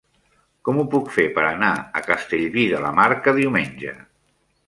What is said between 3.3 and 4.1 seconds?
diumenge?